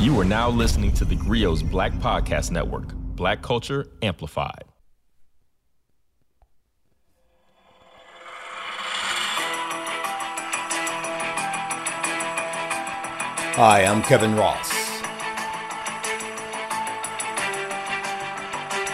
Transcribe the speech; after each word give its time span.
You 0.00 0.18
are 0.18 0.24
now 0.24 0.48
listening 0.48 0.94
to 0.94 1.04
the 1.04 1.14
Grio's 1.14 1.62
Black 1.62 1.92
Podcast 1.92 2.50
Network, 2.50 2.94
Black 2.94 3.42
Culture 3.42 3.86
Amplified. 4.00 4.64
Hi, 13.56 13.84
I'm 13.84 14.02
Kevin 14.02 14.34
Ross. 14.36 14.72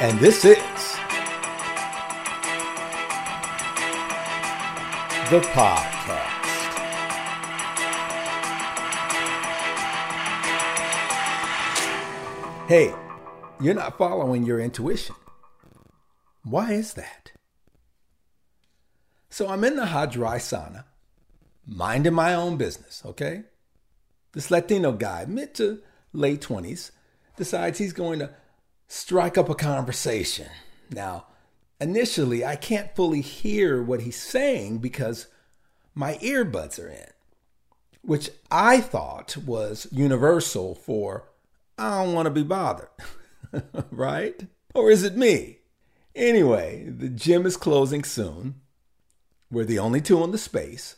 And 0.00 0.18
this 0.18 0.44
is 0.44 0.56
the 5.30 5.40
podcast. 5.52 6.15
Hey, 12.68 12.92
you're 13.60 13.74
not 13.74 13.96
following 13.96 14.44
your 14.44 14.58
intuition. 14.58 15.14
Why 16.42 16.72
is 16.72 16.94
that? 16.94 17.30
So 19.30 19.48
I'm 19.48 19.62
in 19.62 19.76
the 19.76 19.86
hot, 19.86 20.10
dry 20.10 20.38
sauna, 20.38 20.82
minding 21.64 22.14
my 22.14 22.34
own 22.34 22.56
business, 22.56 23.02
okay? 23.06 23.44
This 24.32 24.50
Latino 24.50 24.90
guy, 24.90 25.26
mid 25.28 25.54
to 25.54 25.78
late 26.12 26.40
20s, 26.40 26.90
decides 27.36 27.78
he's 27.78 27.92
going 27.92 28.18
to 28.18 28.30
strike 28.88 29.38
up 29.38 29.48
a 29.48 29.54
conversation. 29.54 30.48
Now, 30.90 31.26
initially, 31.80 32.44
I 32.44 32.56
can't 32.56 32.96
fully 32.96 33.20
hear 33.20 33.80
what 33.80 34.00
he's 34.00 34.20
saying 34.20 34.78
because 34.78 35.28
my 35.94 36.14
earbuds 36.14 36.82
are 36.84 36.88
in, 36.88 37.10
which 38.02 38.28
I 38.50 38.80
thought 38.80 39.36
was 39.36 39.86
universal 39.92 40.74
for 40.74 41.28
I 41.78 42.02
don't 42.02 42.14
want 42.14 42.26
to 42.26 42.30
be 42.30 42.42
bothered, 42.42 42.88
right? 43.90 44.46
Or 44.74 44.90
is 44.90 45.02
it 45.02 45.16
me? 45.16 45.58
Anyway, 46.14 46.88
the 46.88 47.08
gym 47.08 47.44
is 47.44 47.56
closing 47.56 48.02
soon. 48.02 48.56
We're 49.50 49.64
the 49.64 49.78
only 49.78 50.00
two 50.00 50.22
in 50.24 50.30
the 50.30 50.38
space. 50.38 50.96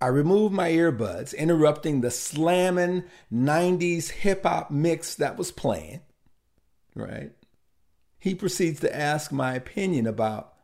I 0.00 0.06
remove 0.06 0.50
my 0.50 0.70
earbuds, 0.70 1.36
interrupting 1.36 2.00
the 2.00 2.10
slamming 2.10 3.04
90s 3.32 4.10
hip 4.10 4.42
hop 4.44 4.70
mix 4.70 5.14
that 5.16 5.36
was 5.36 5.52
playing, 5.52 6.00
right? 6.94 7.32
He 8.18 8.34
proceeds 8.34 8.80
to 8.80 8.96
ask 8.96 9.30
my 9.30 9.54
opinion 9.54 10.06
about 10.06 10.54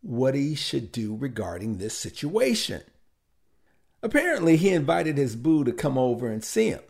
what 0.00 0.34
he 0.34 0.54
should 0.54 0.92
do 0.92 1.16
regarding 1.16 1.78
this 1.78 1.94
situation. 1.94 2.82
Apparently, 4.02 4.56
he 4.56 4.70
invited 4.70 5.16
his 5.16 5.36
boo 5.36 5.64
to 5.64 5.72
come 5.72 5.98
over 5.98 6.28
and 6.28 6.44
see 6.44 6.70
him. 6.70 6.82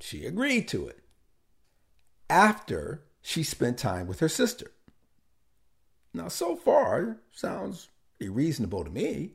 She 0.00 0.24
agreed 0.24 0.66
to 0.68 0.88
it 0.88 1.00
after 2.28 3.04
she 3.20 3.42
spent 3.42 3.78
time 3.78 4.06
with 4.06 4.20
her 4.20 4.28
sister. 4.28 4.72
Now, 6.14 6.28
so 6.28 6.56
far, 6.56 7.18
sounds 7.30 7.88
reasonable 8.18 8.84
to 8.84 8.90
me. 8.90 9.34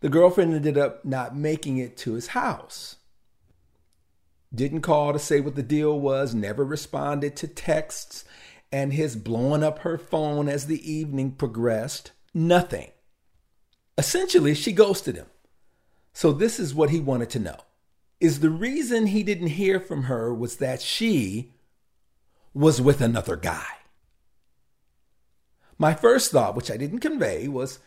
The 0.00 0.08
girlfriend 0.08 0.54
ended 0.54 0.78
up 0.78 1.04
not 1.04 1.36
making 1.36 1.78
it 1.78 1.96
to 1.98 2.14
his 2.14 2.28
house. 2.28 2.96
Didn't 4.52 4.80
call 4.80 5.12
to 5.12 5.18
say 5.18 5.40
what 5.40 5.54
the 5.54 5.62
deal 5.62 6.00
was, 6.00 6.34
never 6.34 6.64
responded 6.64 7.36
to 7.36 7.46
texts, 7.46 8.24
and 8.72 8.92
his 8.92 9.14
blowing 9.14 9.62
up 9.62 9.80
her 9.80 9.98
phone 9.98 10.48
as 10.48 10.66
the 10.66 10.90
evening 10.90 11.32
progressed. 11.32 12.12
Nothing. 12.34 12.90
Essentially, 13.98 14.54
she 14.54 14.72
ghosted 14.72 15.16
him. 15.16 15.26
So, 16.12 16.32
this 16.32 16.58
is 16.58 16.74
what 16.74 16.90
he 16.90 16.98
wanted 16.98 17.30
to 17.30 17.38
know 17.38 17.58
is 18.20 18.40
the 18.40 18.50
reason 18.50 19.06
he 19.06 19.22
didn't 19.22 19.48
hear 19.48 19.80
from 19.80 20.04
her 20.04 20.32
was 20.32 20.56
that 20.56 20.82
she 20.82 21.52
was 22.52 22.80
with 22.80 23.00
another 23.00 23.36
guy. 23.36 23.66
My 25.78 25.94
first 25.94 26.30
thought, 26.30 26.54
which 26.54 26.70
I 26.70 26.76
didn't 26.76 26.98
convey, 26.98 27.48
was 27.48 27.78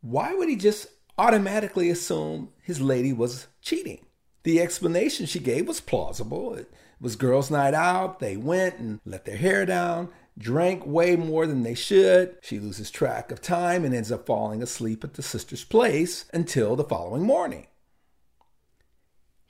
why 0.00 0.32
would 0.32 0.48
he 0.48 0.56
just 0.56 0.86
automatically 1.18 1.90
assume 1.90 2.50
his 2.62 2.80
lady 2.80 3.12
was 3.12 3.48
cheating? 3.60 4.06
The 4.44 4.60
explanation 4.60 5.26
she 5.26 5.40
gave 5.40 5.66
was 5.66 5.80
plausible. 5.80 6.54
It 6.54 6.72
was 7.00 7.16
girls' 7.16 7.50
night 7.50 7.74
out. 7.74 8.20
They 8.20 8.36
went 8.36 8.78
and 8.78 9.00
let 9.04 9.24
their 9.24 9.36
hair 9.36 9.66
down, 9.66 10.08
drank 10.38 10.86
way 10.86 11.16
more 11.16 11.46
than 11.46 11.64
they 11.64 11.74
should. 11.74 12.36
She 12.42 12.60
loses 12.60 12.90
track 12.90 13.32
of 13.32 13.42
time 13.42 13.84
and 13.84 13.94
ends 13.94 14.12
up 14.12 14.26
falling 14.26 14.62
asleep 14.62 15.02
at 15.02 15.14
the 15.14 15.22
sister's 15.22 15.64
place 15.64 16.26
until 16.32 16.76
the 16.76 16.84
following 16.84 17.22
morning. 17.22 17.66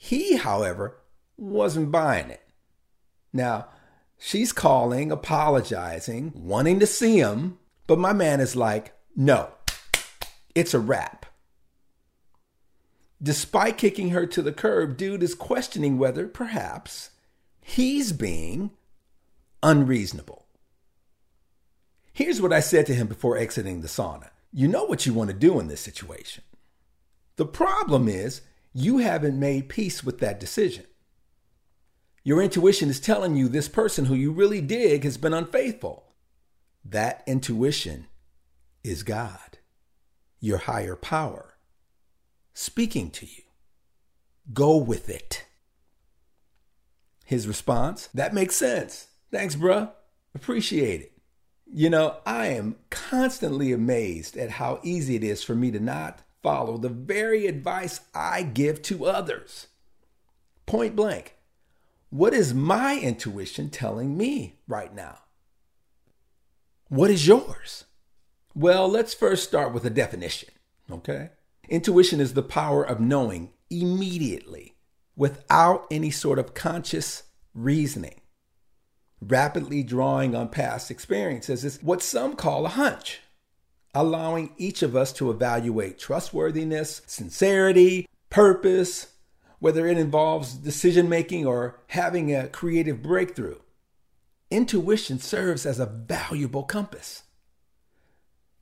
He, 0.02 0.36
however, 0.36 0.96
wasn't 1.36 1.92
buying 1.92 2.30
it. 2.30 2.40
Now, 3.34 3.66
she's 4.18 4.50
calling, 4.50 5.12
apologizing, 5.12 6.32
wanting 6.34 6.80
to 6.80 6.86
see 6.86 7.18
him, 7.18 7.58
but 7.86 7.98
my 7.98 8.14
man 8.14 8.40
is 8.40 8.56
like, 8.56 8.94
no, 9.14 9.50
it's 10.54 10.72
a 10.72 10.80
wrap. 10.80 11.26
Despite 13.22 13.76
kicking 13.76 14.08
her 14.08 14.24
to 14.24 14.40
the 14.40 14.54
curb, 14.54 14.96
dude 14.96 15.22
is 15.22 15.34
questioning 15.34 15.98
whether 15.98 16.26
perhaps 16.26 17.10
he's 17.60 18.12
being 18.12 18.70
unreasonable. 19.62 20.46
Here's 22.14 22.40
what 22.40 22.54
I 22.54 22.60
said 22.60 22.86
to 22.86 22.94
him 22.94 23.06
before 23.06 23.36
exiting 23.36 23.82
the 23.82 23.86
sauna 23.86 24.30
You 24.50 24.66
know 24.66 24.84
what 24.84 25.04
you 25.04 25.12
want 25.12 25.28
to 25.28 25.36
do 25.36 25.60
in 25.60 25.68
this 25.68 25.82
situation. 25.82 26.42
The 27.36 27.44
problem 27.44 28.08
is, 28.08 28.40
you 28.72 28.98
haven't 28.98 29.38
made 29.38 29.68
peace 29.68 30.04
with 30.04 30.18
that 30.20 30.38
decision. 30.38 30.84
Your 32.22 32.42
intuition 32.42 32.90
is 32.90 33.00
telling 33.00 33.36
you 33.36 33.48
this 33.48 33.68
person 33.68 34.04
who 34.04 34.14
you 34.14 34.30
really 34.30 34.60
dig 34.60 35.04
has 35.04 35.16
been 35.16 35.32
unfaithful. 35.34 36.12
That 36.84 37.22
intuition 37.26 38.06
is 38.84 39.02
God, 39.02 39.58
your 40.38 40.58
higher 40.58 40.96
power, 40.96 41.54
speaking 42.52 43.10
to 43.12 43.26
you. 43.26 43.42
Go 44.52 44.76
with 44.76 45.08
it. 45.08 45.44
His 47.24 47.46
response, 47.46 48.08
that 48.14 48.34
makes 48.34 48.56
sense. 48.56 49.08
Thanks, 49.30 49.54
bruh. 49.54 49.90
Appreciate 50.34 51.00
it. 51.00 51.12
You 51.72 51.88
know, 51.88 52.16
I 52.26 52.48
am 52.48 52.76
constantly 52.90 53.72
amazed 53.72 54.36
at 54.36 54.50
how 54.50 54.80
easy 54.82 55.14
it 55.14 55.22
is 55.22 55.42
for 55.42 55.54
me 55.54 55.70
to 55.70 55.78
not 55.78 56.22
follow 56.42 56.76
the 56.76 56.88
very 56.88 57.46
advice 57.46 58.00
I 58.14 58.42
give 58.42 58.82
to 58.82 59.06
others. 59.06 59.68
Point 60.66 60.96
blank. 60.96 61.36
What 62.10 62.34
is 62.34 62.54
my 62.54 62.98
intuition 62.98 63.70
telling 63.70 64.16
me 64.16 64.58
right 64.66 64.94
now? 64.94 65.18
What 66.88 67.10
is 67.10 67.26
yours? 67.26 67.84
Well, 68.54 68.88
let's 68.88 69.14
first 69.14 69.44
start 69.44 69.72
with 69.72 69.84
a 69.84 69.90
definition, 69.90 70.48
okay? 70.90 71.30
Intuition 71.68 72.20
is 72.20 72.34
the 72.34 72.42
power 72.42 72.82
of 72.82 72.98
knowing 72.98 73.50
immediately 73.70 74.74
without 75.14 75.86
any 75.90 76.10
sort 76.10 76.38
of 76.38 76.54
conscious 76.54 77.24
reasoning. 77.54 78.20
Rapidly 79.20 79.84
drawing 79.84 80.34
on 80.34 80.48
past 80.48 80.90
experiences 80.90 81.64
is 81.64 81.80
what 81.82 82.02
some 82.02 82.34
call 82.34 82.66
a 82.66 82.70
hunch 82.70 83.20
allowing 83.94 84.52
each 84.56 84.82
of 84.82 84.94
us 84.94 85.12
to 85.14 85.30
evaluate 85.30 85.98
trustworthiness, 85.98 87.02
sincerity, 87.06 88.08
purpose, 88.28 89.14
whether 89.58 89.86
it 89.86 89.98
involves 89.98 90.54
decision 90.54 91.08
making 91.08 91.46
or 91.46 91.80
having 91.88 92.34
a 92.34 92.48
creative 92.48 93.02
breakthrough. 93.02 93.58
Intuition 94.50 95.18
serves 95.18 95.66
as 95.66 95.78
a 95.78 95.86
valuable 95.86 96.62
compass. 96.62 97.24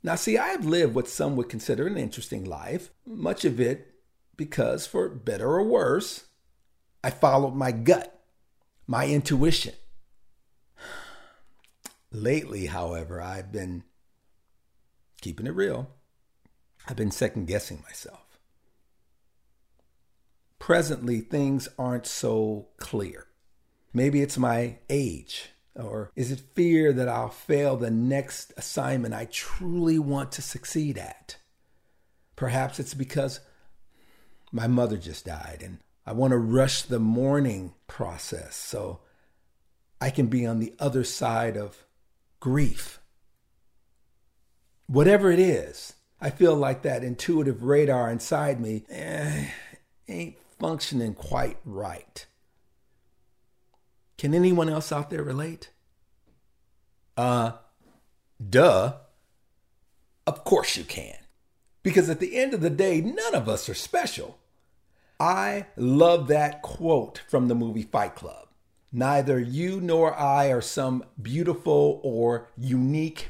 Now, 0.02 0.14
see, 0.14 0.38
I 0.38 0.48
have 0.48 0.64
lived 0.64 0.94
what 0.94 1.08
some 1.08 1.36
would 1.36 1.48
consider 1.48 1.86
an 1.86 1.96
interesting 1.96 2.44
life, 2.44 2.90
much 3.06 3.44
of 3.44 3.60
it 3.60 3.94
because, 4.36 4.86
for 4.86 5.08
better 5.08 5.48
or 5.48 5.64
worse, 5.64 6.24
I 7.02 7.10
followed 7.10 7.54
my 7.54 7.72
gut, 7.72 8.20
my 8.86 9.06
intuition. 9.06 9.74
Lately, 12.12 12.66
however, 12.66 13.20
I've 13.20 13.50
been 13.50 13.84
keeping 15.20 15.46
it 15.46 15.54
real, 15.54 15.90
I've 16.86 16.96
been 16.96 17.10
second 17.10 17.46
guessing 17.46 17.82
myself. 17.82 18.38
Presently, 20.58 21.20
things 21.20 21.68
aren't 21.78 22.06
so 22.06 22.68
clear. 22.78 23.26
Maybe 23.92 24.20
it's 24.20 24.38
my 24.38 24.78
age, 24.90 25.50
or 25.74 26.10
is 26.14 26.30
it 26.30 26.54
fear 26.54 26.92
that 26.92 27.08
I'll 27.08 27.30
fail 27.30 27.76
the 27.76 27.90
next 27.90 28.52
assignment 28.56 29.14
I 29.14 29.26
truly 29.26 29.98
want 29.98 30.32
to 30.32 30.42
succeed 30.42 30.98
at? 30.98 31.36
Perhaps 32.36 32.78
it's 32.78 32.94
because 32.94 33.40
my 34.52 34.66
mother 34.66 34.96
just 34.96 35.26
died 35.26 35.62
and 35.64 35.78
I 36.06 36.12
want 36.12 36.30
to 36.30 36.38
rush 36.38 36.82
the 36.82 36.98
mourning 36.98 37.74
process 37.86 38.56
so 38.56 39.00
I 40.00 40.10
can 40.10 40.28
be 40.28 40.46
on 40.46 40.58
the 40.58 40.74
other 40.78 41.04
side 41.04 41.56
of 41.56 41.84
grief 42.40 43.00
whatever 44.88 45.30
it 45.30 45.38
is, 45.38 45.94
I 46.20 46.30
feel 46.30 46.56
like 46.56 46.82
that 46.82 47.04
intuitive 47.04 47.62
radar 47.62 48.10
inside 48.10 48.60
me 48.60 48.84
eh, 48.90 49.50
ain't 50.08 50.36
functioning 50.58 51.14
quite 51.14 51.58
right. 51.64 52.26
Can 54.16 54.34
anyone 54.34 54.68
else 54.68 54.90
out 54.90 55.10
there 55.10 55.22
relate? 55.22 55.70
Uh, 57.16 57.52
duh. 58.46 58.94
Of 60.26 60.44
course 60.44 60.76
you 60.76 60.84
can. 60.84 61.16
Because 61.84 62.10
at 62.10 62.18
the 62.18 62.36
end 62.36 62.52
of 62.52 62.60
the 62.60 62.70
day, 62.70 63.00
none 63.00 63.34
of 63.34 63.48
us 63.48 63.68
are 63.68 63.74
special. 63.74 64.38
I 65.20 65.66
love 65.76 66.28
that 66.28 66.62
quote 66.62 67.22
from 67.28 67.48
the 67.48 67.54
movie 67.54 67.82
Fight 67.82 68.14
Club. 68.14 68.48
Neither 68.92 69.38
you 69.38 69.80
nor 69.80 70.14
I 70.14 70.46
are 70.46 70.60
some 70.60 71.04
beautiful 71.20 72.00
or 72.02 72.48
unique 72.56 73.28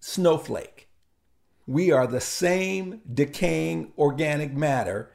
snowflake. 0.00 0.88
We 1.66 1.92
are 1.92 2.06
the 2.06 2.20
same 2.20 3.00
decaying 3.12 3.92
organic 3.96 4.52
matter 4.52 5.10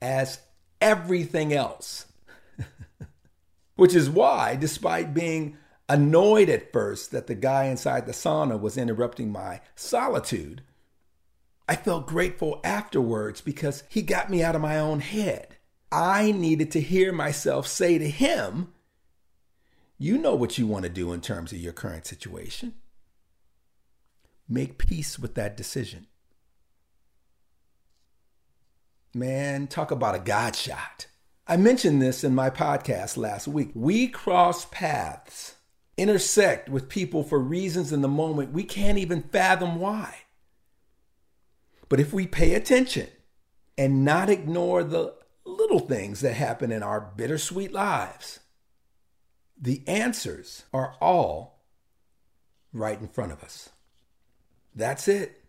as 0.00 0.40
everything 0.80 1.52
else. 1.52 2.06
Which 3.76 3.94
is 3.94 4.10
why, 4.10 4.56
despite 4.56 5.14
being 5.14 5.56
annoyed 5.88 6.48
at 6.48 6.72
first 6.72 7.10
that 7.12 7.26
the 7.26 7.34
guy 7.34 7.64
inside 7.64 8.06
the 8.06 8.12
sauna 8.12 8.60
was 8.60 8.76
interrupting 8.76 9.32
my 9.32 9.60
solitude, 9.74 10.62
I 11.68 11.76
felt 11.76 12.06
grateful 12.06 12.60
afterwards 12.64 13.40
because 13.40 13.84
he 13.88 14.02
got 14.02 14.28
me 14.28 14.42
out 14.42 14.56
of 14.56 14.60
my 14.60 14.78
own 14.78 15.00
head. 15.00 15.56
I 15.90 16.32
needed 16.32 16.70
to 16.72 16.80
hear 16.80 17.12
myself 17.12 17.66
say 17.66 17.98
to 17.98 18.08
him, 18.08 18.72
You 19.98 20.18
know 20.18 20.34
what 20.34 20.58
you 20.58 20.66
want 20.66 20.84
to 20.84 20.90
do 20.90 21.12
in 21.12 21.20
terms 21.20 21.52
of 21.52 21.58
your 21.58 21.72
current 21.72 22.06
situation. 22.06 22.74
Make 24.48 24.78
peace 24.78 25.18
with 25.18 25.34
that 25.34 25.56
decision. 25.56 26.06
Man, 29.14 29.66
talk 29.66 29.90
about 29.90 30.14
a 30.14 30.18
God 30.18 30.56
shot. 30.56 31.06
I 31.46 31.56
mentioned 31.56 32.00
this 32.00 32.24
in 32.24 32.34
my 32.34 32.48
podcast 32.48 33.16
last 33.16 33.46
week. 33.46 33.70
We 33.74 34.08
cross 34.08 34.64
paths, 34.66 35.56
intersect 35.96 36.68
with 36.68 36.88
people 36.88 37.22
for 37.22 37.38
reasons 37.38 37.92
in 37.92 38.00
the 38.00 38.08
moment 38.08 38.52
we 38.52 38.62
can't 38.62 38.98
even 38.98 39.22
fathom 39.22 39.78
why. 39.78 40.16
But 41.88 42.00
if 42.00 42.12
we 42.12 42.26
pay 42.26 42.54
attention 42.54 43.08
and 43.76 44.02
not 44.04 44.30
ignore 44.30 44.82
the 44.82 45.14
little 45.44 45.80
things 45.80 46.20
that 46.20 46.34
happen 46.34 46.72
in 46.72 46.82
our 46.82 47.00
bittersweet 47.00 47.72
lives, 47.72 48.40
the 49.60 49.86
answers 49.86 50.64
are 50.72 50.94
all 51.00 51.66
right 52.72 52.98
in 52.98 53.08
front 53.08 53.32
of 53.32 53.42
us. 53.42 53.68
That's 54.74 55.06
it. 55.08 55.44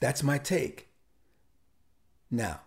That's 0.00 0.22
my 0.22 0.38
take. 0.38 0.88
Now, 2.30 2.60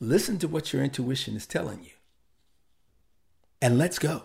listen 0.00 0.38
to 0.38 0.48
what 0.48 0.72
your 0.72 0.82
intuition 0.82 1.36
is 1.36 1.46
telling 1.46 1.82
you. 1.84 1.92
And 3.62 3.78
let's 3.78 3.98
go. 3.98 4.24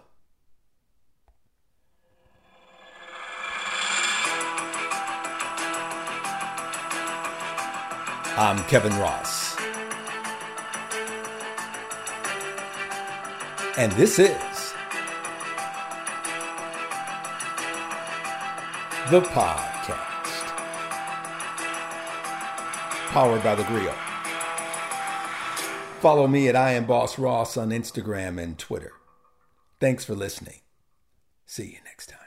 I'm 8.38 8.61
Kevin 8.65 8.91
Ross. 8.97 9.56
And 13.77 13.91
this 13.94 14.19
is 14.19 14.73
the 19.09 19.21
podcast. 19.21 20.05
Powered 23.15 23.44
by 23.44 23.56
the 23.56 23.63
Grio. 23.63 23.94
Follow 26.01 26.27
me 26.27 26.50
at 26.50 26.56
I 26.57 26.71
am 26.71 26.85
Boss 26.85 27.17
Ross 27.17 27.56
on 27.56 27.69
Instagram 27.69 28.38
and 28.44 28.59
Twitter. 28.59 28.91
Thanks 29.79 30.03
for 30.03 30.15
listening. 30.15 30.59
See 31.45 31.63
you 31.63 31.77
next 31.85 32.09
time. 32.09 32.25